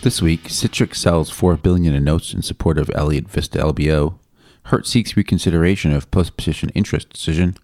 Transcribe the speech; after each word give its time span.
This 0.00 0.22
week, 0.22 0.44
Citrix 0.44 0.94
sells 0.94 1.28
four 1.28 1.56
billion 1.56 1.92
in 1.92 2.04
notes 2.04 2.32
in 2.32 2.42
support 2.42 2.78
of 2.78 2.88
Elliott 2.94 3.28
Vista 3.28 3.58
LBO. 3.58 4.16
Hertz 4.66 4.90
seeks 4.90 5.16
reconsideration 5.16 5.92
of 5.92 6.08
post-petition 6.12 6.68
interest 6.68 7.10
decision. 7.10 7.56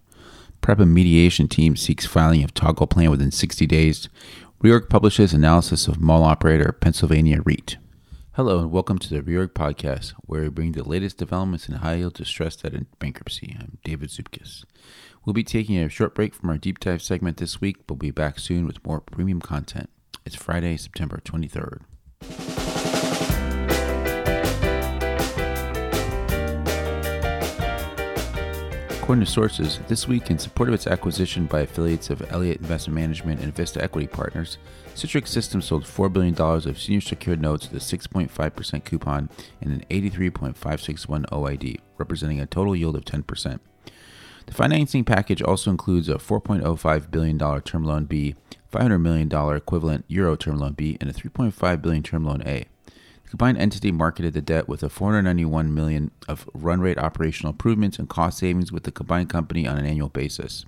PREPA 0.61 0.85
mediation 0.89 1.47
team 1.47 1.77
seeks 1.77 2.07
filing 2.07 2.43
of 2.43 2.53
toggle 2.53 2.89
plan 2.89 3.09
within 3.09 3.31
60 3.31 3.69
days. 3.69 4.09
Reorg 4.65 4.89
publishes 4.89 5.33
analysis 5.33 5.87
of 5.87 6.01
mall 6.01 6.25
operator 6.25 6.73
Pennsylvania 6.73 7.41
REIT. 7.45 7.77
Hello 8.33 8.59
and 8.59 8.73
welcome 8.73 8.99
to 8.99 9.11
the 9.11 9.23
Reorg 9.23 9.51
podcast, 9.51 10.15
where 10.23 10.43
we 10.43 10.49
bring 10.49 10.73
the 10.73 10.83
latest 10.83 11.19
developments 11.19 11.69
in 11.69 11.77
high 11.77 11.95
yield 11.95 12.15
distressed 12.15 12.65
debt 12.65 12.75
and 12.75 12.87
bankruptcy. 12.99 13.57
I'm 13.61 13.79
David 13.85 14.09
Zupkis. 14.09 14.65
We'll 15.25 15.35
be 15.35 15.45
taking 15.45 15.79
a 15.79 15.89
short 15.89 16.17
break 16.17 16.35
from 16.35 16.51
our 16.51 16.59
deep 16.59 16.81
dive 16.81 17.01
segment 17.01 17.37
this 17.37 17.61
week, 17.61 17.87
but 17.87 17.95
we'll 17.95 17.99
be 17.99 18.11
back 18.11 18.41
soon 18.41 18.67
with 18.67 18.85
more 18.85 19.01
premium 19.01 19.41
content. 19.41 19.89
It's 20.27 20.35
Friday, 20.35 20.77
September 20.77 21.23
23rd. 21.25 21.83
According 29.05 29.27
to 29.27 29.31
sources, 29.31 29.81
this 29.87 30.09
week, 30.09 30.31
in 30.31 30.39
support 30.39 30.71
of 30.71 30.75
its 30.75 30.87
acquisition 30.87 31.45
by 31.45 31.61
affiliates 31.61 32.09
of 32.09 32.33
Elliott 32.33 32.63
Investment 32.63 32.95
Management 32.99 33.43
and 33.43 33.55
Vista 33.55 33.85
Equity 33.85 34.07
Partners, 34.07 34.57
Citrix 34.95 35.29
Systems 35.29 35.67
sold 35.67 35.85
$4 35.85 36.11
billion 36.11 36.35
of 36.41 36.81
senior 36.81 37.03
secured 37.03 37.39
notes 37.39 37.71
with 37.71 37.83
a 37.83 37.97
6.5% 37.97 38.85
coupon 38.85 39.29
and 39.61 39.73
an 39.73 39.85
83.561 39.91 41.27
OID, 41.27 41.81
representing 41.99 42.41
a 42.41 42.47
total 42.47 42.75
yield 42.75 42.97
of 42.97 43.05
10%. 43.05 43.59
The 44.47 44.55
financing 44.55 45.05
package 45.05 45.43
also 45.43 45.71
includes 45.71 46.09
a 46.09 46.15
$4.05 46.15 47.11
billion 47.11 47.39
term 47.63 47.85
loan 47.85 48.05
B, 48.05 48.35
$500 48.73 49.01
million 49.01 49.57
equivalent 49.57 50.05
euro 50.09 50.37
term 50.37 50.59
loan 50.59 50.73
B, 50.73 50.97
and 51.01 51.09
a 51.09 51.13
3.5 51.13 51.83
billion 51.83 52.03
term 52.03 52.25
loan 52.25 52.43
A. 52.47 52.67
The 53.25 53.31
combined 53.31 53.59
entity 53.59 53.91
marketed 53.91 54.35
the 54.35 54.43
debt 54.43 54.69
with 54.69 54.83
a 54.83 54.89
491 54.89 55.75
million 55.75 56.11
of 56.29 56.49
run 56.53 56.81
rate 56.81 56.99
operational 56.99 57.53
improvements 57.53 57.99
and 57.99 58.09
cost 58.09 58.39
savings 58.39 58.71
with 58.71 58.85
the 58.85 58.93
combined 58.93 59.31
company 59.31 59.67
on 59.67 59.79
an 59.79 59.87
annual 59.87 60.09
basis. 60.09 60.65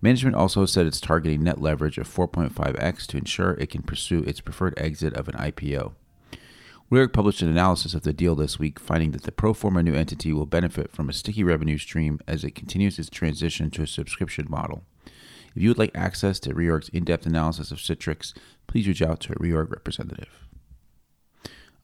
Management 0.00 0.36
also 0.36 0.64
said 0.64 0.86
it's 0.86 1.00
targeting 1.00 1.42
net 1.42 1.60
leverage 1.60 1.98
of 1.98 2.08
4.5x 2.08 3.06
to 3.06 3.16
ensure 3.16 3.54
it 3.54 3.70
can 3.70 3.82
pursue 3.82 4.20
its 4.20 4.40
preferred 4.40 4.74
exit 4.76 5.14
of 5.14 5.28
an 5.28 5.34
IPO. 5.34 5.92
Reorg 6.90 7.12
published 7.12 7.42
an 7.42 7.50
analysis 7.50 7.92
of 7.92 8.02
the 8.02 8.14
deal 8.14 8.34
this 8.34 8.58
week, 8.58 8.80
finding 8.80 9.10
that 9.10 9.24
the 9.24 9.32
pro 9.32 9.52
forma 9.52 9.82
new 9.82 9.92
entity 9.92 10.32
will 10.32 10.46
benefit 10.46 10.90
from 10.90 11.10
a 11.10 11.12
sticky 11.12 11.44
revenue 11.44 11.76
stream 11.76 12.18
as 12.26 12.44
it 12.44 12.54
continues 12.54 12.98
its 12.98 13.10
transition 13.10 13.70
to 13.70 13.82
a 13.82 13.86
subscription 13.86 14.46
model. 14.48 14.84
If 15.54 15.62
you 15.62 15.68
would 15.68 15.78
like 15.78 15.90
access 15.94 16.40
to 16.40 16.54
Reorg's 16.54 16.88
in 16.88 17.04
depth 17.04 17.26
analysis 17.26 17.70
of 17.70 17.76
Citrix, 17.76 18.32
please 18.66 18.88
reach 18.88 19.02
out 19.02 19.20
to 19.20 19.32
a 19.34 19.36
Reorg 19.36 19.70
representative. 19.70 20.48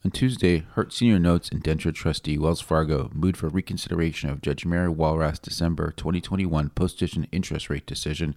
On 0.05 0.10
Tuesday, 0.10 0.66
Hertz 0.74 0.97
Senior 0.97 1.19
Notes 1.19 1.48
indenture 1.48 1.91
trustee 1.91 2.36
Wells 2.36 2.60
Fargo 2.60 3.10
moved 3.14 3.38
for 3.38 3.48
reconsideration 3.48 4.28
of 4.28 4.42
Judge 4.42 4.66
Mary 4.66 4.92
Walrath's 4.92 5.38
December 5.38 5.94
2021 5.96 6.69
post-petition 6.69 7.27
interest 7.33 7.70
rate 7.70 7.86
decision, 7.86 8.34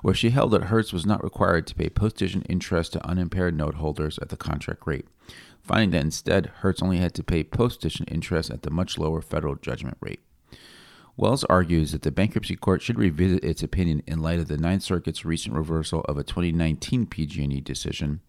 where 0.00 0.14
she 0.14 0.30
held 0.30 0.52
that 0.52 0.64
Hertz 0.64 0.90
was 0.90 1.04
not 1.04 1.22
required 1.22 1.66
to 1.66 1.74
pay 1.74 1.90
post-petition 1.90 2.42
interest 2.48 2.94
to 2.94 3.06
unimpaired 3.06 3.54
note 3.54 3.74
holders 3.74 4.18
at 4.20 4.30
the 4.30 4.38
contract 4.38 4.86
rate, 4.86 5.06
finding 5.60 5.90
that 5.90 6.02
instead 6.02 6.46
Hertz 6.60 6.80
only 6.80 6.96
had 6.96 7.12
to 7.16 7.22
pay 7.22 7.44
post-petition 7.44 8.06
interest 8.06 8.50
at 8.50 8.62
the 8.62 8.70
much 8.70 8.96
lower 8.96 9.20
federal 9.20 9.56
judgment 9.56 9.98
rate. 10.00 10.20
Wells 11.18 11.44
argues 11.44 11.92
that 11.92 12.00
the 12.00 12.10
bankruptcy 12.10 12.56
court 12.56 12.80
should 12.80 12.98
revisit 12.98 13.44
its 13.44 13.62
opinion 13.62 14.02
in 14.06 14.22
light 14.22 14.38
of 14.38 14.48
the 14.48 14.56
Ninth 14.56 14.82
Circuit's 14.82 15.26
recent 15.26 15.54
reversal 15.54 16.00
of 16.08 16.16
a 16.16 16.24
2019 16.24 17.04
PG&E 17.04 17.60
decision, 17.60 18.20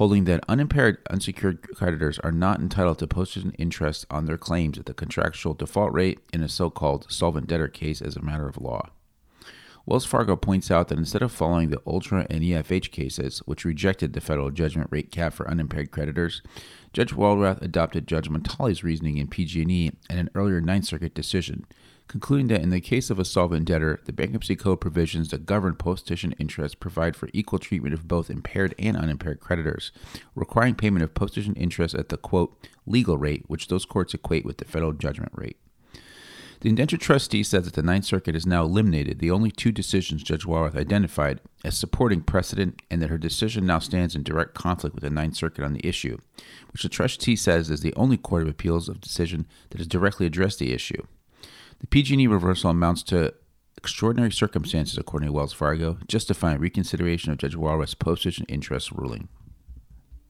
holding 0.00 0.24
that 0.24 0.42
unimpaired 0.48 0.96
unsecured 1.10 1.60
creditors 1.76 2.18
are 2.20 2.32
not 2.32 2.58
entitled 2.58 2.98
to 2.98 3.06
posted 3.06 3.54
interest 3.58 4.06
on 4.08 4.24
their 4.24 4.38
claims 4.38 4.78
at 4.78 4.86
the 4.86 4.94
contractual 4.94 5.52
default 5.52 5.92
rate 5.92 6.18
in 6.32 6.42
a 6.42 6.48
so-called 6.48 7.04
solvent 7.10 7.46
debtor 7.46 7.68
case 7.68 8.00
as 8.00 8.16
a 8.16 8.22
matter 8.22 8.48
of 8.48 8.56
law. 8.56 8.88
Wells 9.86 10.04
Fargo 10.04 10.36
points 10.36 10.70
out 10.70 10.88
that 10.88 10.98
instead 10.98 11.22
of 11.22 11.32
following 11.32 11.70
the 11.70 11.80
Ultra 11.86 12.26
and 12.28 12.42
EFH 12.42 12.90
cases, 12.90 13.38
which 13.46 13.64
rejected 13.64 14.12
the 14.12 14.20
federal 14.20 14.50
judgment 14.50 14.88
rate 14.90 15.10
cap 15.10 15.32
for 15.32 15.48
unimpaired 15.50 15.90
creditors, 15.90 16.42
Judge 16.92 17.12
Walrath 17.12 17.62
adopted 17.62 18.06
Judge 18.06 18.28
Montali's 18.28 18.84
reasoning 18.84 19.16
in 19.16 19.28
PG&E 19.28 19.92
and 20.08 20.18
an 20.18 20.30
earlier 20.34 20.60
Ninth 20.60 20.84
Circuit 20.84 21.14
decision, 21.14 21.64
concluding 22.08 22.48
that 22.48 22.60
in 22.60 22.70
the 22.70 22.80
case 22.80 23.08
of 23.08 23.18
a 23.18 23.24
solvent 23.24 23.64
debtor, 23.64 24.00
the 24.04 24.12
bankruptcy 24.12 24.56
code 24.56 24.80
provisions 24.80 25.30
that 25.30 25.46
govern 25.46 25.74
post-petition 25.74 26.32
interest 26.32 26.80
provide 26.80 27.16
for 27.16 27.30
equal 27.32 27.58
treatment 27.58 27.94
of 27.94 28.08
both 28.08 28.28
impaired 28.28 28.74
and 28.78 28.96
unimpaired 28.96 29.40
creditors, 29.40 29.92
requiring 30.34 30.74
payment 30.74 31.02
of 31.02 31.14
post-petition 31.14 31.54
interest 31.54 31.94
at 31.94 32.10
the 32.10 32.16
quote 32.16 32.68
legal 32.84 33.16
rate, 33.16 33.44
which 33.46 33.68
those 33.68 33.84
courts 33.84 34.12
equate 34.12 34.44
with 34.44 34.58
the 34.58 34.64
federal 34.64 34.92
judgment 34.92 35.32
rate. 35.34 35.56
The 36.60 36.68
indentured 36.68 37.00
trustee 37.00 37.42
says 37.42 37.64
that 37.64 37.72
the 37.72 37.82
Ninth 37.82 38.04
Circuit 38.04 38.34
has 38.34 38.44
now 38.44 38.64
eliminated 38.64 39.18
the 39.18 39.30
only 39.30 39.50
two 39.50 39.72
decisions 39.72 40.22
Judge 40.22 40.44
Walrath 40.44 40.76
identified 40.76 41.40
as 41.64 41.76
supporting 41.76 42.20
precedent 42.20 42.82
and 42.90 43.00
that 43.00 43.08
her 43.08 43.16
decision 43.16 43.64
now 43.64 43.78
stands 43.78 44.14
in 44.14 44.22
direct 44.22 44.52
conflict 44.54 44.94
with 44.94 45.02
the 45.02 45.08
Ninth 45.08 45.36
Circuit 45.36 45.64
on 45.64 45.72
the 45.72 45.86
issue, 45.86 46.18
which 46.70 46.82
the 46.82 46.90
trustee 46.90 47.34
says 47.34 47.70
is 47.70 47.80
the 47.80 47.94
only 47.94 48.18
court 48.18 48.42
of 48.42 48.48
appeals 48.48 48.90
of 48.90 49.00
decision 49.00 49.46
that 49.70 49.78
has 49.78 49.86
directly 49.86 50.26
addressed 50.26 50.58
the 50.58 50.74
issue. 50.74 51.02
The 51.80 51.86
PG&E 51.86 52.26
reversal 52.26 52.68
amounts 52.68 53.02
to 53.04 53.32
extraordinary 53.78 54.30
circumstances, 54.30 54.98
according 54.98 55.28
to 55.28 55.32
Wells 55.32 55.54
Fargo, 55.54 55.96
justifying 56.08 56.58
reconsideration 56.58 57.32
of 57.32 57.38
Judge 57.38 57.56
Walrath's 57.56 57.94
post-petition 57.94 58.44
interest 58.50 58.92
ruling. 58.92 59.28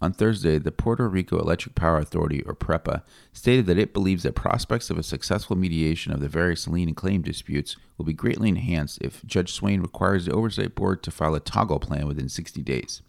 On 0.02 0.14
Thursday, 0.14 0.58
the 0.58 0.72
Puerto 0.72 1.06
Rico 1.06 1.38
Electric 1.38 1.74
Power 1.74 1.98
Authority, 1.98 2.42
or 2.44 2.54
PREPA, 2.54 3.02
stated 3.34 3.66
that 3.66 3.78
it 3.78 3.92
believes 3.92 4.22
that 4.22 4.34
prospects 4.34 4.88
of 4.88 4.96
a 4.96 5.02
successful 5.02 5.56
mediation 5.56 6.10
of 6.10 6.20
the 6.20 6.28
various 6.28 6.66
lien 6.66 6.88
and 6.88 6.96
claim 6.96 7.20
disputes 7.20 7.76
will 7.98 8.06
be 8.06 8.14
greatly 8.14 8.48
enhanced 8.48 8.98
if 9.02 9.22
Judge 9.26 9.52
Swain 9.52 9.82
requires 9.82 10.24
the 10.24 10.32
Oversight 10.32 10.74
Board 10.74 11.02
to 11.02 11.10
file 11.10 11.34
a 11.34 11.40
toggle 11.40 11.80
plan 11.80 12.06
within 12.06 12.30
60 12.30 12.62
days. 12.62 13.02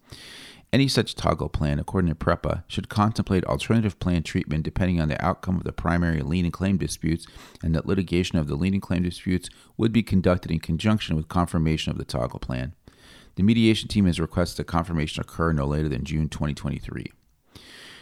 Any 0.70 0.86
such 0.86 1.14
toggle 1.14 1.48
plan, 1.48 1.78
according 1.78 2.10
to 2.10 2.14
PREPA, 2.14 2.64
should 2.66 2.90
contemplate 2.90 3.44
alternative 3.44 3.98
plan 3.98 4.22
treatment 4.22 4.62
depending 4.62 5.00
on 5.00 5.08
the 5.08 5.22
outcome 5.22 5.56
of 5.56 5.64
the 5.64 5.72
primary 5.72 6.20
lien 6.20 6.44
and 6.44 6.52
claim 6.52 6.76
disputes, 6.76 7.26
and 7.62 7.74
that 7.74 7.86
litigation 7.86 8.38
of 8.38 8.48
the 8.48 8.54
lien 8.54 8.74
and 8.74 8.82
claim 8.82 9.02
disputes 9.02 9.48
would 9.78 9.92
be 9.92 10.02
conducted 10.02 10.50
in 10.50 10.60
conjunction 10.60 11.16
with 11.16 11.28
confirmation 11.28 11.90
of 11.90 11.98
the 11.98 12.04
toggle 12.04 12.38
plan. 12.38 12.74
The 13.34 13.42
mediation 13.42 13.88
team 13.88 14.06
has 14.06 14.20
requested 14.20 14.66
confirmation 14.66 15.20
occur 15.20 15.52
no 15.52 15.66
later 15.66 15.88
than 15.88 16.04
June 16.04 16.28
2023. 16.28 17.12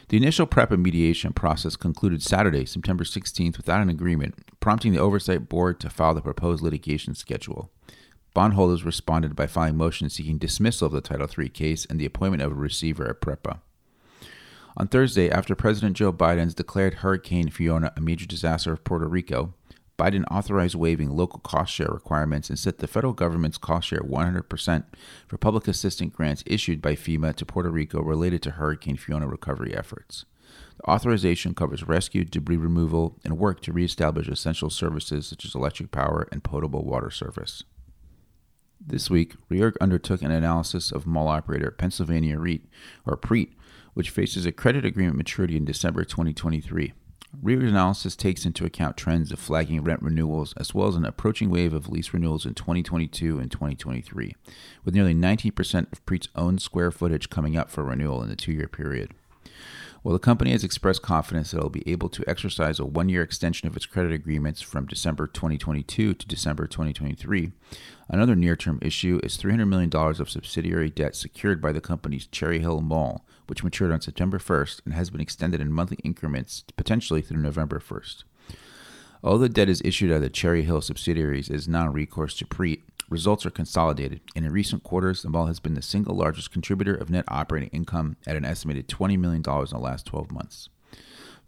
The 0.09 0.17
initial 0.17 0.47
PREPA 0.47 0.77
mediation 0.77 1.33
process 1.33 1.77
concluded 1.77 2.21
Saturday, 2.21 2.67
September 2.67 3.05
16th, 3.05 3.57
without 3.57 3.81
an 3.81 3.89
agreement, 3.89 4.35
prompting 4.59 4.93
the 4.93 4.99
Oversight 4.99 5.49
Board 5.49 5.79
to 5.81 5.89
file 5.89 6.15
the 6.15 6.21
proposed 6.21 6.65
litigation 6.65 7.15
schedule. 7.15 7.71
Bondholders 8.35 8.85
responded 8.85 9.37
by 9.37 9.47
filing 9.47 9.77
motions 9.77 10.15
seeking 10.15 10.39
dismissal 10.39 10.87
of 10.87 10.93
the 10.93 11.01
Title 11.01 11.29
III 11.39 11.49
case 11.49 11.85
and 11.85 12.01
the 12.01 12.07
appointment 12.07 12.43
of 12.43 12.51
a 12.51 12.57
receiver 12.57 13.09
at 13.09 13.21
PREPA. 13.21 13.61
On 14.77 14.89
Thursday, 14.89 15.31
after 15.31 15.55
President 15.55 15.97
Joe 15.97 16.12
Biden's 16.12 16.55
declared 16.55 16.95
Hurricane 16.95 17.51
Fiona 17.51 17.93
a 17.97 18.01
major 18.01 18.27
disaster 18.27 18.73
of 18.73 18.83
Puerto 18.83 19.07
Rico, 19.07 19.55
Biden 20.00 20.25
authorized 20.31 20.77
waiving 20.77 21.11
local 21.11 21.41
cost 21.41 21.75
share 21.75 21.91
requirements 21.91 22.49
and 22.49 22.59
set 22.59 22.78
the 22.78 22.87
federal 22.87 23.12
government's 23.12 23.59
cost 23.59 23.88
share 23.88 24.00
100% 24.00 24.84
for 25.28 25.37
public 25.37 25.69
assistance 25.69 26.15
grants 26.16 26.43
issued 26.47 26.81
by 26.81 26.94
FEMA 26.94 27.37
to 27.37 27.44
Puerto 27.44 27.69
Rico 27.69 28.00
related 28.00 28.43
to 28.43 28.53
Hurricane 28.53 28.97
Fiona 28.97 29.28
recovery 29.28 29.77
efforts. 29.77 30.25
The 30.78 30.91
authorization 30.91 31.55
covers 31.55 31.87
rescue, 31.87 32.25
debris 32.25 32.56
removal, 32.56 33.19
and 33.27 33.37
work 33.37 33.61
to 33.61 33.75
reestablish 33.75 34.27
essential 34.27 34.71
services 34.71 35.27
such 35.27 35.44
as 35.44 35.55
electric 35.55 35.91
power 35.91 36.27
and 36.32 36.43
potable 36.43 36.82
water 36.82 37.11
service. 37.11 37.62
This 38.81 39.11
week, 39.11 39.34
Reorg 39.50 39.75
undertook 39.82 40.22
an 40.22 40.31
analysis 40.31 40.93
of 40.93 41.06
mall 41.06 41.28
operator 41.28 41.71
Pennsylvania 41.71 42.38
REIT, 42.38 42.65
or 43.05 43.19
PREIT, 43.19 43.52
which 43.93 44.08
faces 44.08 44.47
a 44.47 44.52
credit 44.52 44.87
agreement 44.87 45.19
maturity 45.19 45.58
in 45.58 45.67
December 45.67 46.05
2023. 46.05 46.94
Reorg 47.37 47.69
analysis 47.69 48.17
takes 48.17 48.44
into 48.44 48.65
account 48.65 48.97
trends 48.97 49.31
of 49.31 49.38
flagging 49.38 49.82
rent 49.85 50.03
renewals 50.03 50.53
as 50.56 50.75
well 50.75 50.88
as 50.88 50.97
an 50.97 51.05
approaching 51.05 51.49
wave 51.49 51.73
of 51.73 51.88
lease 51.88 52.12
renewals 52.12 52.44
in 52.44 52.55
2022 52.55 53.38
and 53.38 53.50
2023, 53.50 54.35
with 54.85 54.94
nearly 54.94 55.15
19% 55.15 55.93
of 55.93 56.05
PREIT's 56.05 56.29
own 56.35 56.59
square 56.59 56.91
footage 56.91 57.31
coming 57.31 57.56
up 57.56 57.71
for 57.71 57.85
renewal 57.85 58.23
in 58.23 58.29
the 58.29 58.37
two 58.37 58.53
year 58.53 58.67
period. 58.67 59.12
While 60.02 60.14
the 60.14 60.19
company 60.19 60.52
has 60.52 60.64
expressed 60.64 61.02
confidence 61.02 61.50
that 61.50 61.58
it 61.58 61.62
will 61.62 61.69
be 61.69 61.88
able 61.91 62.08
to 62.08 62.25
exercise 62.26 62.79
a 62.79 62.87
one 62.87 63.11
year 63.11 63.23
extension 63.23 63.69
of 63.69 63.76
its 63.76 63.85
credit 63.85 64.12
agreements 64.12 64.62
from 64.62 64.87
December 64.87 65.26
2022 65.26 66.14
to 66.14 66.26
December 66.26 66.67
2023, 66.67 67.52
another 68.08 68.35
near 68.35 68.56
term 68.56 68.79
issue 68.81 69.20
is 69.23 69.37
$300 69.37 69.69
million 69.69 69.94
of 69.94 70.31
subsidiary 70.31 70.88
debt 70.88 71.14
secured 71.14 71.61
by 71.61 71.70
the 71.70 71.82
company's 71.82 72.26
Cherry 72.26 72.61
Hill 72.61 72.81
Mall, 72.81 73.26
which 73.47 73.62
matured 73.62 73.93
on 73.93 74.00
September 74.00 74.38
1st 74.38 74.81
and 74.87 74.94
has 74.94 75.11
been 75.11 75.20
extended 75.20 75.61
in 75.61 75.70
monthly 75.70 75.99
increments 76.02 76.64
potentially 76.79 77.20
through 77.20 77.43
November 77.43 77.79
1st. 77.79 78.25
All 79.23 79.37
the 79.37 79.50
debt 79.50 79.69
is 79.69 79.82
issued 79.85 80.11
of 80.12 80.23
the 80.23 80.31
Cherry 80.31 80.62
Hill 80.62 80.81
subsidiaries 80.81 81.50
is 81.50 81.69
non 81.69 81.93
recourse 81.93 82.35
to 82.38 82.47
PREIT, 82.47 82.85
results 83.11 83.45
are 83.45 83.51
consolidated, 83.51 84.21
and 84.35 84.47
in 84.47 84.53
recent 84.53 84.83
quarters, 84.83 85.23
the 85.23 85.29
mall 85.29 85.47
has 85.47 85.61
been 85.61 85.75
the 85.75 85.83
single 85.83 86.17
largest 86.17 86.51
contributor 86.51 86.95
of 86.95 87.11
net 87.11 87.25
operating 87.29 87.69
income 87.71 88.17
at 88.27 88.37
an 88.37 88.45
estimated 88.45 88.89
$20 88.89 89.19
million 89.19 89.43
in 89.43 89.43
the 89.43 89.79
last 89.79 90.07
12 90.07 90.31
months. 90.31 90.71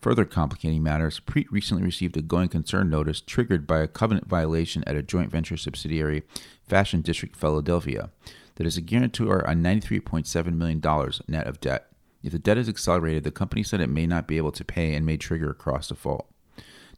Further 0.01 0.25
complicating 0.25 0.83
matters, 0.83 1.21
PREIT 1.21 1.51
recently 1.53 1.85
received 1.85 2.17
a 2.17 2.23
going 2.23 2.49
concern 2.49 2.91
notice 2.91 3.21
triggered 3.21 3.69
by 3.69 3.79
a 3.79 3.87
covenant 3.87 4.27
violation 4.27 4.83
at 4.85 4.97
a 4.97 5.03
joint 5.03 5.31
venture 5.31 5.57
subsidiary, 5.57 6.25
Fashion 6.69 7.03
District 7.03 7.37
Philadelphia, 7.37 8.11
that 8.57 8.67
is 8.67 8.77
a 8.77 8.81
guarantor 8.81 9.47
on 9.49 9.63
$93.7 9.63 10.55
million 10.55 10.83
net 11.29 11.47
of 11.47 11.61
debt. 11.61 11.87
If 12.23 12.33
the 12.33 12.39
debt 12.41 12.59
is 12.59 12.69
accelerated, 12.69 13.23
the 13.23 13.31
company 13.31 13.63
said 13.63 13.81
it 13.81 13.89
may 13.89 14.07
not 14.07 14.27
be 14.27 14.37
able 14.37 14.53
to 14.53 14.65
pay 14.65 14.95
and 14.95 15.07
may 15.07 15.17
trigger 15.17 15.51
a 15.51 15.55
cross 15.55 15.89
default. 15.89 16.27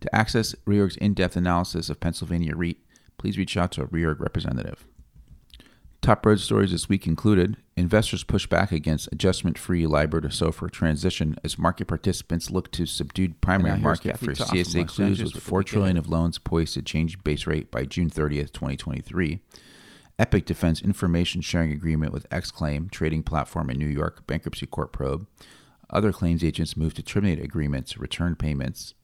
To 0.01 0.15
access 0.15 0.55
REORG's 0.67 0.97
in 0.97 1.15
depth 1.15 1.37
analysis 1.37 1.89
of 1.89 2.01
Pennsylvania 2.01 2.55
REIT, 2.55 2.79
please 3.19 3.39
reach 3.39 3.57
out 3.57 3.73
to 3.73 3.83
a 3.83 3.87
REORG 3.87 4.21
representative. 4.21 4.85
Top 6.05 6.23
bird 6.23 6.39
stories 6.39 6.71
this 6.71 6.87
week 6.87 7.07
included 7.07 7.57
investors 7.77 8.25
push 8.25 8.47
back 8.47 8.73
against 8.73 9.09
adjustment 9.11 9.57
free 9.57 9.87
LIBOR 9.87 10.21
to 10.21 10.29
SOFR 10.29 10.71
transition 10.71 11.35
as 11.43 11.59
market 11.59 11.87
participants 11.87 12.51
look 12.51 12.71
to 12.73 12.85
subdued 12.85 13.41
primary 13.41 13.81
market 13.81 14.19
for 14.19 14.33
CSA 14.33 14.87
clues 14.87 15.23
with 15.23 15.43
4 15.43 15.63
trillion 15.63 15.97
of 15.97 16.09
loans 16.09 16.39
poised 16.39 16.75
to 16.75 16.83
change 16.83 17.25
base 17.25 17.47
rate 17.47 17.71
by 17.71 17.85
June 17.85 18.11
30th, 18.11 18.53
2023. 18.53 19.41
Epiq 20.19 20.45
defends 20.45 20.83
Information 20.83 21.41
Sharing 21.41 21.73
Agreement 21.73 22.13
with 22.13 22.29
Xclaim, 22.29 22.91
trading 22.91 23.23
platform 23.23 23.71
in 23.71 23.79
New 23.79 23.87
York, 23.87 24.27
bankruptcy 24.27 24.67
court 24.67 24.93
probe. 24.93 25.27
Other 25.91 26.13
claims 26.13 26.45
agents 26.45 26.77
move 26.77 26.95
to 26.95 27.03
terminate 27.03 27.43
agreements, 27.43 27.97
return 27.97 28.37
payments. 28.37 28.95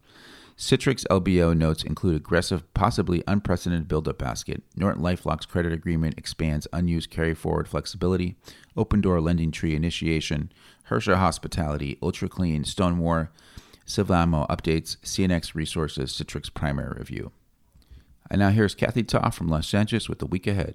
Citrix 0.60 1.06
LBO 1.06 1.56
notes 1.56 1.82
include 1.82 2.16
aggressive, 2.16 2.72
possibly 2.74 3.24
unprecedented 3.26 3.88
buildup 3.88 4.18
basket. 4.18 4.62
Norton 4.76 5.02
Lifelock's 5.02 5.46
credit 5.46 5.72
agreement 5.72 6.18
expands 6.18 6.68
unused 6.70 7.08
carry 7.08 7.32
forward 7.32 7.66
flexibility. 7.66 8.36
Opendoor 8.76 9.22
lending 9.22 9.52
tree 9.52 9.74
initiation. 9.74 10.52
Hersha 10.90 11.16
Hospitality, 11.16 11.96
Ultra 12.02 12.28
Clean, 12.28 12.62
Stonewar, 12.62 13.30
Civil 13.86 14.46
updates, 14.50 14.98
CNX 14.98 15.54
Resources, 15.54 16.12
Citrix 16.12 16.52
primary 16.52 16.98
review. 16.98 17.32
And 18.30 18.40
now 18.40 18.50
here's 18.50 18.74
Kathy 18.74 19.02
Ta 19.02 19.30
from 19.30 19.48
Los 19.48 19.72
Angeles 19.72 20.10
with 20.10 20.18
the 20.18 20.26
week 20.26 20.46
ahead. 20.46 20.74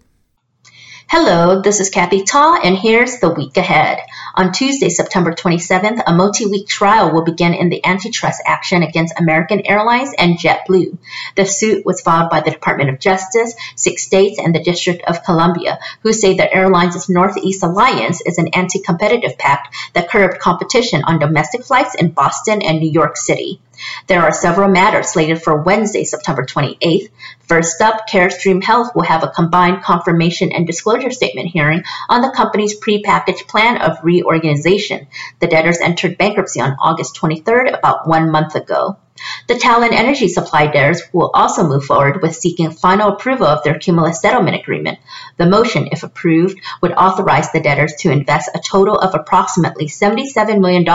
Hello, 1.07 1.61
this 1.61 1.79
is 1.79 1.91
Kathy 1.91 2.23
Ta, 2.23 2.59
and 2.63 2.75
here's 2.75 3.19
the 3.19 3.29
week 3.29 3.57
ahead. 3.57 3.99
On 4.33 4.51
Tuesday, 4.51 4.89
September 4.89 5.33
27th, 5.33 6.01
a 6.07 6.15
multi 6.15 6.47
week 6.47 6.67
trial 6.67 7.13
will 7.13 7.23
begin 7.23 7.53
in 7.53 7.69
the 7.69 7.85
antitrust 7.85 8.41
action 8.43 8.81
against 8.81 9.13
American 9.19 9.67
Airlines 9.67 10.15
and 10.17 10.39
JetBlue. 10.39 10.97
The 11.35 11.45
suit 11.45 11.85
was 11.85 12.01
filed 12.01 12.31
by 12.31 12.41
the 12.41 12.49
Department 12.49 12.89
of 12.89 12.99
Justice, 12.99 13.53
six 13.75 14.01
states, 14.01 14.39
and 14.39 14.55
the 14.55 14.63
District 14.63 15.03
of 15.07 15.23
Columbia, 15.23 15.77
who 16.01 16.11
say 16.11 16.35
the 16.35 16.51
airlines' 16.51 17.07
Northeast 17.07 17.61
Alliance 17.61 18.21
is 18.25 18.39
an 18.39 18.47
anti 18.55 18.81
competitive 18.81 19.37
pact 19.37 19.75
that 19.93 20.09
curbed 20.09 20.39
competition 20.39 21.03
on 21.03 21.19
domestic 21.19 21.63
flights 21.65 21.93
in 21.93 22.09
Boston 22.09 22.63
and 22.63 22.79
New 22.79 22.89
York 22.89 23.15
City. 23.15 23.61
There 24.07 24.21
are 24.21 24.31
several 24.31 24.69
matters 24.69 25.09
slated 25.09 25.41
for 25.41 25.61
Wednesday, 25.63 26.03
September 26.03 26.45
28th. 26.45 27.09
First 27.47 27.81
up, 27.81 28.07
Carestream 28.07 28.63
Health 28.63 28.95
will 28.95 29.03
have 29.03 29.23
a 29.23 29.29
combined 29.29 29.83
confirmation 29.83 30.51
and 30.51 30.65
disclosure 30.65 31.11
statement 31.11 31.49
hearing 31.49 31.83
on 32.09 32.21
the 32.21 32.31
company's 32.31 32.79
prepackaged 32.79 33.47
plan 33.47 33.81
of 33.81 33.97
reorganization. 34.03 35.07
The 35.39 35.47
debtors 35.47 35.79
entered 35.79 36.17
bankruptcy 36.17 36.61
on 36.61 36.75
August 36.79 37.15
23rd, 37.15 37.77
about 37.77 38.07
one 38.07 38.31
month 38.31 38.55
ago. 38.55 38.97
The 39.47 39.53
Talen 39.53 39.93
Energy 39.93 40.27
Supply 40.27 40.67
debtors 40.67 41.01
will 41.13 41.31
also 41.33 41.67
move 41.67 41.85
forward 41.85 42.21
with 42.21 42.35
seeking 42.35 42.71
final 42.71 43.13
approval 43.13 43.47
of 43.47 43.63
their 43.63 43.79
cumulus 43.79 44.19
settlement 44.19 44.59
agreement. 44.59 44.99
The 45.37 45.45
motion, 45.45 45.87
if 45.91 46.03
approved, 46.03 46.59
would 46.81 46.91
authorize 46.91 47.51
the 47.51 47.61
debtors 47.61 47.93
to 47.99 48.11
invest 48.11 48.49
a 48.53 48.59
total 48.59 48.97
of 48.97 49.15
approximately 49.15 49.85
$77 49.85 50.59
million 50.59 50.85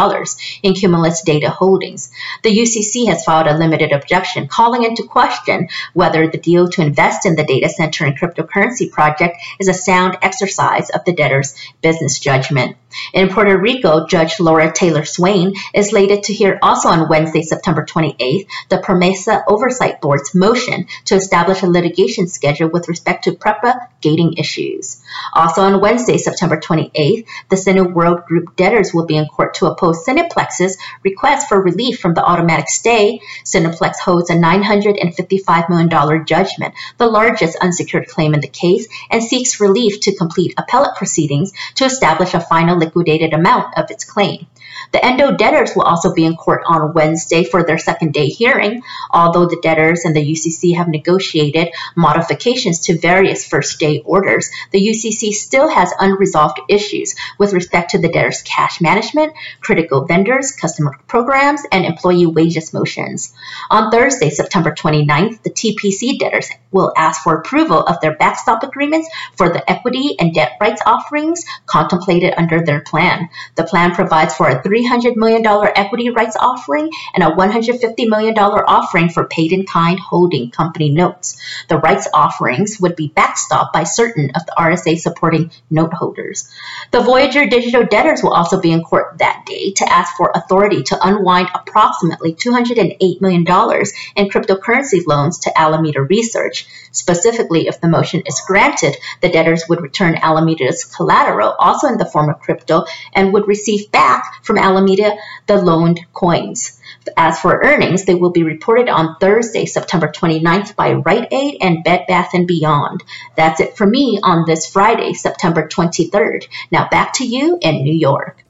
in 0.63 0.75
cumulus 0.75 1.23
data 1.23 1.49
holdings. 1.49 2.11
The 2.43 2.57
UCC 2.59 3.09
has 3.09 3.25
filed 3.25 3.47
a 3.47 3.57
limited 3.57 3.93
objection 3.93 4.49
calling 4.49 4.85
into 4.85 5.05
question 5.05 5.69
whether 5.95 6.27
the 6.29 6.37
deal 6.37 6.69
to 6.69 6.83
invest 6.83 7.25
in 7.25 7.37
the 7.37 7.45
data 7.45 7.69
center 7.71 8.05
and 8.05 8.19
cryptocurrency 8.19 8.91
project 8.91 9.39
is 9.59 9.69
a 9.69 9.75
sound 9.75 10.19
exercise 10.21 10.91
of 10.91 11.05
the 11.07 11.15
debtors' 11.15 11.55
business 11.81 12.19
judgment. 12.19 12.77
In 13.13 13.29
Puerto 13.29 13.57
Rico, 13.57 14.07
Judge 14.07 14.41
Laura 14.41 14.73
Taylor 14.73 15.05
Swain 15.05 15.55
is 15.75 15.91
slated 15.91 16.25
to 16.25 16.33
hear 16.33 16.59
also 16.63 16.89
on 16.89 17.09
Wednesday, 17.09 17.43
September 17.43 17.85
28th, 17.85 18.47
the 18.69 18.79
PROMESA 18.79 19.45
Oversight 19.49 20.01
Board's 20.01 20.35
motion 20.35 20.87
to 21.07 21.15
establish 21.15 21.63
a 21.63 21.67
litigation 21.67 22.29
schedule 22.29 22.69
with 22.69 22.89
respect 22.89 23.25
to 23.25 23.33
PREPA 23.33 23.89
gating 24.01 24.35
issues. 24.35 25.03
Also 25.33 25.63
on 25.63 25.81
Wednesday, 25.81 26.19
September 26.19 26.57
28th, 26.57 27.27
the 27.49 27.57
Cineworld 27.57 28.27
Group 28.27 28.57
debtors 28.57 28.93
will 28.93 29.07
be 29.07 29.17
in 29.17 29.27
court 29.27 29.55
to 29.55 29.67
oppose 29.67 30.05
Cineplex's 30.05 30.79
request 31.03 31.49
for 31.49 31.61
relief 31.61 32.01
from 32.01 32.15
the 32.15 32.25
automatic 32.25 32.69
stay. 32.69 33.21
Cineplex 33.45 33.97
holds 33.97 34.31
a 34.31 34.35
$955 34.35 35.69
million 35.69 36.27
judgment, 36.27 36.75
the 36.99 37.07
largest 37.07 37.57
unsecured 37.61 38.09
claim 38.09 38.35
in 38.35 38.41
the 38.41 38.49
case, 38.49 38.89
and 39.11 39.23
seeks 39.23 39.61
relief 39.61 40.01
to 40.01 40.17
complete 40.17 40.55
appellate 40.57 40.97
proceedings 40.97 41.53
to 41.75 41.85
establish 41.85 42.35
a 42.35 42.41
final 42.41 42.80
liquidated 42.81 43.33
amount 43.33 43.79
of 43.79 43.91
its 43.91 44.05
claim. 44.05 44.47
The 44.93 45.05
endo 45.05 45.37
debtors 45.37 45.77
will 45.77 45.83
also 45.83 46.13
be 46.13 46.25
in 46.25 46.37
court 46.37 46.63
on 46.67 46.95
Wednesday 46.95 47.45
for 47.45 47.63
their 47.63 47.79
second 47.79 48.13
day 48.13 48.27
hearing, 48.27 48.83
although 49.11 49.47
the 49.47 49.61
debtors 49.63 50.05
and 50.05 50.17
the 50.17 50.33
UCC 50.33 50.75
have 50.77 50.89
negotiated 50.89 51.69
modifications 51.97 52.81
to 52.81 52.99
various 52.99 53.47
first 53.47 53.79
day 53.79 54.03
orders. 54.05 54.51
The 54.73 54.85
UCC 54.85 55.33
still 55.33 55.69
has 55.69 55.93
unresolved 55.99 56.61
issues 56.69 57.15
with 57.39 57.53
respect 57.53 57.91
to 57.91 57.99
the 57.99 58.09
debtors' 58.09 58.43
cash 58.43 58.81
management, 58.81 59.35
critical 59.61 60.07
vendors, 60.07 60.53
customer 60.53 60.99
programs, 61.07 61.63
and 61.71 61.85
employee 61.85 62.27
wages 62.27 62.73
motions. 62.73 63.33
On 63.71 63.91
Thursday, 63.91 64.31
September 64.31 64.73
29th, 64.73 65.43
the 65.43 65.51
TPC 65.51 66.19
debtors 66.19 66.51
will 66.73 66.93
ask 66.97 67.23
for 67.23 67.37
approval 67.37 67.81
of 67.81 68.01
their 68.01 68.17
backstop 68.17 68.63
agreements 68.63 69.09
for 69.37 69.49
the 69.49 69.71
equity 69.71 70.17
and 70.19 70.35
debt 70.35 70.53
rights 70.61 70.83
offerings 70.87 71.45
contemplated 71.67 72.35
under 72.37 72.65
their 72.65 72.81
plan. 72.81 73.29
The 73.57 73.65
plan 73.65 73.95
provides 73.95 74.35
for 74.35 74.49
a 74.49 74.63
$300 74.63 75.17
million 75.17 75.45
equity 75.47 76.11
rights 76.11 76.37
offering 76.39 76.91
and 77.15 77.25
a 77.25 77.31
$150 77.31 78.09
million 78.09 78.37
offering 78.39 79.09
for 79.09 79.27
paid 79.27 79.53
in 79.53 79.67
kind 79.67 79.99
holding 79.99 80.51
company 80.51 80.91
notes. 80.91 81.41
The 81.69 81.79
rights 81.79 82.09
offerings 82.13 82.79
would 82.81 82.97
be 82.97 83.09
backstopped 83.09 83.73
by 83.73 83.85
certain 83.85 84.31
of 84.35 84.47
the 84.47 84.55
RSA 84.57 84.99
supporting 84.99 85.51
note 85.71 85.93
holders. 85.93 86.51
The 86.91 87.01
Voyager 87.01 87.47
digital 87.47 87.85
debtors 87.85 88.23
will 88.23 88.33
also 88.33 88.61
be 88.61 88.73
in 88.73 88.83
court 88.83 89.19
that 89.19 89.45
day 89.47 89.73
to 89.73 89.91
ask 89.91 90.17
for 90.17 90.33
authority 90.35 90.83
to 90.85 90.99
unwind 91.01 91.49
approximately 91.55 92.35
$208 92.35 93.21
million 93.21 93.41
in 93.41 94.29
cryptocurrency 94.29 95.07
loans 95.07 95.41
to 95.41 95.59
Alameda 95.59 96.03
Research. 96.03 96.60
Specifically, 96.93 97.69
if 97.69 97.81
the 97.81 97.89
motion 97.89 98.23
is 98.27 98.43
granted, 98.47 98.97
the 99.21 99.29
debtors 99.29 99.65
would 99.69 99.81
return 99.81 100.17
Alameda's 100.17 100.85
collateral, 100.85 101.55
also 101.59 101.87
in 101.87 101.99
the 101.99 102.05
form 102.05 102.31
of 102.31 102.41
crypto, 102.41 102.85
and 103.13 103.33
would 103.33 103.47
receive 103.47 103.93
back 103.93 104.45
from 104.45 104.59
Alameda 104.59 105.17
the 105.47 105.57
loaned 105.57 106.01
coins. 106.13 106.81
As 107.17 107.41
for 107.41 107.63
earnings, 107.63 108.05
they 108.05 108.15
will 108.15 108.31
be 108.31 108.43
reported 108.43 108.89
on 108.89 109.17
Thursday, 109.21 109.67
September 109.67 110.09
29th 110.09 110.77
by 110.77 110.93
Rite 110.93 111.29
Aid 111.33 111.59
and 111.61 111.85
Bed 111.85 112.05
Bath 112.07 112.33
& 112.39 112.47
Beyond. 112.47 113.03
That's 113.37 113.61
it 113.61 113.77
for 113.77 113.87
me 113.87 114.19
on 114.23 114.45
this 114.47 114.67
Friday, 114.67 115.15
September 115.15 115.67
23rd. 115.67 116.47
Now 116.71 116.89
back 116.89 117.15
to 117.15 117.27
you 117.27 117.59
in 117.61 117.83
New 117.83 117.95
York. 117.95 118.45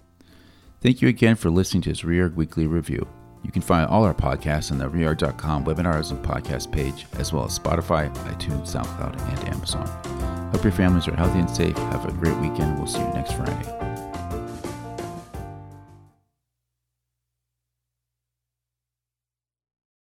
Thank 0.81 1.03
you 1.03 1.09
again 1.09 1.37
for 1.37 1.51
listening 1.51 1.83
to 1.83 1.91
this 1.91 2.05
REORG 2.05 2.35
Weekly 2.35 2.67
Review. 2.67 3.07
You 3.43 3.51
can 3.51 3.63
find 3.63 3.89
all 3.89 4.05
our 4.05 4.15
podcasts 4.15 4.71
on 4.71 4.79
the 4.79 4.85
reorg.com 4.87 5.65
webinars 5.65 6.11
and 6.11 6.25
podcast 6.25 6.71
page, 6.71 7.07
as 7.19 7.33
well 7.33 7.45
as 7.45 7.59
Spotify, 7.59 8.15
iTunes, 8.27 8.75
SoundCloud, 8.75 9.21
and 9.29 9.49
Amazon. 9.49 9.87
Hope 10.53 10.63
your 10.63 10.73
families 10.73 11.09
are 11.09 11.17
healthy 11.17 11.39
and 11.39 11.51
safe. 11.51 11.77
Have 11.77 12.07
a 12.07 12.13
great 12.13 12.37
weekend. 12.39 12.77
We'll 12.79 12.87
see 12.87 13.01
you 13.01 13.13
next 13.15 13.33
Friday. 13.33 13.90